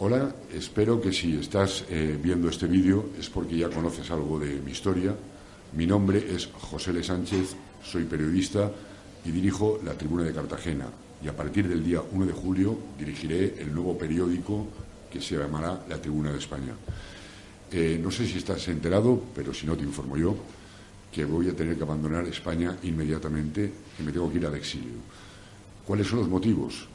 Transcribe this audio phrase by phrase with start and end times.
[0.00, 4.60] Hola, espero que si estás eh, viendo este vídeo es porque ya conoces algo de
[4.60, 5.12] mi historia.
[5.72, 8.70] Mi nombre es José Le Sánchez, soy periodista
[9.24, 10.86] y dirijo la Tribuna de Cartagena.
[11.20, 14.68] Y a partir del día 1 de julio dirigiré el nuevo periódico
[15.10, 16.74] que se llamará La Tribuna de España.
[17.72, 20.36] Eh, no sé si estás enterado, pero si no te informo yo,
[21.10, 25.02] que voy a tener que abandonar España inmediatamente y me tengo que ir al exilio.
[25.84, 26.86] ¿Cuáles son los motivos?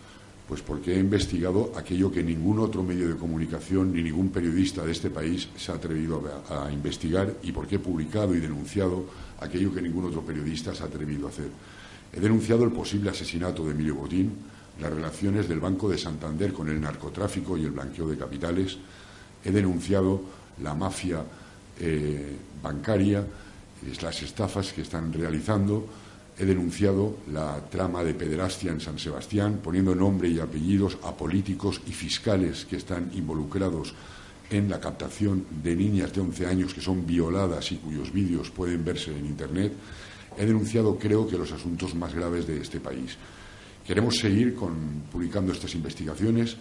[0.47, 4.91] Pues porque he investigado aquello que ningún otro medio de comunicación ni ningún periodista de
[4.91, 9.05] este país se ha atrevido a, investigar y porque he publicado y denunciado
[9.39, 11.47] aquello que ningún otro periodista se ha atrevido a hacer.
[12.11, 14.31] He denunciado el posible asesinato de Emilio Botín,
[14.81, 18.77] las relaciones del Banco de Santander con el narcotráfico y el blanqueo de capitales.
[19.43, 20.21] He denunciado
[20.61, 21.23] la mafia
[21.79, 23.25] eh, bancaria,
[24.01, 25.87] las estafas que están realizando
[26.37, 31.81] he denunciado la trama de pederastia en San Sebastián, poniendo nombre y apellidos a políticos
[31.85, 33.93] y fiscales que están involucrados
[34.49, 38.83] en la captación de niñas de 11 años que son violadas y cuyos vídeos pueden
[38.83, 39.73] verse en Internet.
[40.37, 43.15] He denunciado, creo que, los asuntos más graves de este país.
[43.85, 44.55] Queremos seguir
[45.11, 46.57] publicando estas investigaciones,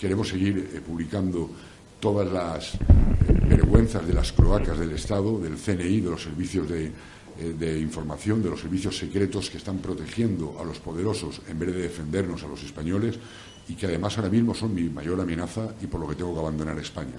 [0.00, 1.50] queremos seguir eh, publicando
[1.98, 2.78] todas las eh,
[3.48, 6.90] vergüenzas de las cloacas del Estado, del CNI, de los servicios de
[7.38, 11.82] de información de los servicios secretos que están protegiendo a los poderosos en vez de
[11.82, 13.18] defendernos a los españoles
[13.68, 16.40] y que además ahora mismo son mi mayor amenaza y por lo que tengo que
[16.40, 17.14] abandonar España.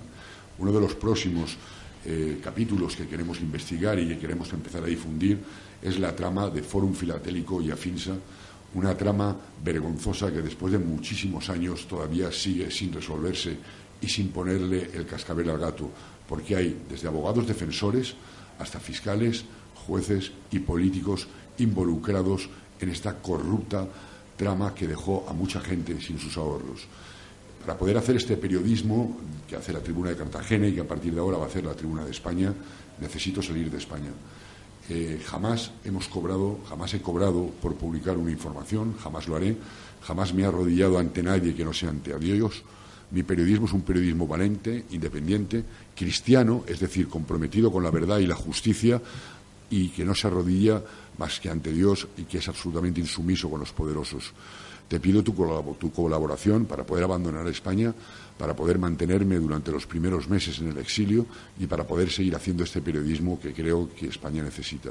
[0.59, 1.57] Uno de los próximos
[2.03, 5.39] eh, capítulos que queremos investigar y que queremos empezar a difundir
[5.81, 8.15] es la trama de Fórum Filatélico y Afinsa,
[8.73, 13.55] una trama vergonzosa que después de muchísimos años todavía sigue sin resolverse
[14.01, 15.89] y sin ponerle el cascabel al gato,
[16.27, 18.15] porque hay desde abogados defensores
[18.59, 19.45] hasta fiscales,
[19.85, 21.27] jueces y políticos
[21.57, 22.49] involucrados
[22.79, 23.87] en esta corrupta
[24.37, 26.87] trama que dejó a mucha gente sin sus ahorros.
[27.61, 31.13] Para poder hacer este periodismo que hace la Tribuna de Cartagena y que a partir
[31.13, 32.53] de ahora va a hacer la Tribuna de España,
[32.99, 34.09] necesito salir de España.
[34.89, 39.55] Eh, jamás hemos cobrado, jamás he cobrado por publicar una información, jamás lo haré,
[40.01, 42.63] jamás me he arrodillado ante nadie que no sea ante Dios.
[43.11, 45.63] Mi periodismo es un periodismo valente, independiente,
[45.95, 49.01] cristiano, es decir, comprometido con la verdad y la justicia,
[49.71, 50.83] y que no se arrodilla
[51.17, 54.33] más que ante Dios y que es absolutamente insumiso con los poderosos.
[54.87, 55.33] Te pido tu,
[55.79, 57.95] tu, colaboración para poder abandonar España,
[58.37, 61.25] para poder mantenerme durante los primeros meses en el exilio
[61.57, 64.89] y para poder seguir haciendo este periodismo que creo que España necesita.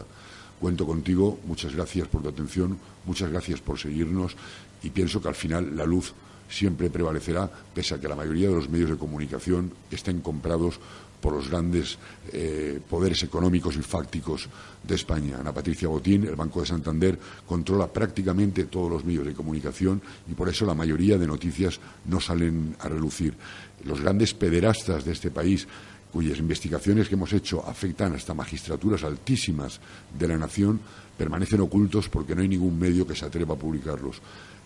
[0.60, 4.36] Cuento contigo, muchas gracias por tu atención, muchas gracias por seguirnos
[4.82, 6.12] y pienso que al final la luz
[6.50, 10.78] siempre prevalecerá, pese a que la mayoría de los medios de comunicación estén comprados
[11.20, 11.98] por los grandes
[12.32, 14.48] eh, poderes económicos y fácticos
[14.82, 15.38] de España.
[15.38, 20.34] Ana Patricia Botín, el Banco de Santander, controla prácticamente todos los medios de comunicación y
[20.34, 23.34] por eso la mayoría de noticias no salen a relucir.
[23.84, 25.66] Los grandes pederastas de este país
[26.12, 29.80] cuyas investigaciones que hemos hecho afectan hasta magistraturas altísimas
[30.18, 30.80] de la nación,
[31.16, 34.20] permanecen ocultos porque no hay ningún medio que se atreva a publicarlos.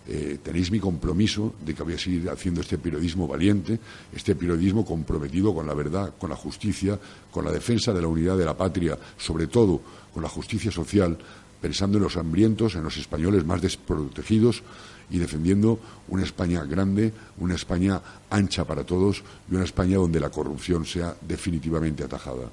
[0.07, 3.79] Eh, tenéis mi compromiso de que voy a seguir haciendo este periodismo valiente,
[4.13, 6.99] este periodismo comprometido con la verdad, con la justicia,
[7.31, 9.81] con la defensa de la unidad de la patria, sobre todo
[10.13, 11.17] con la justicia social,
[11.65, 14.61] pensando en los hambrientos, en los españoles más desprotegidos
[15.09, 17.99] y defendiendo una España grande, una España
[18.29, 22.51] ancha para todos y una España donde la corrupción sea definitivamente atajada.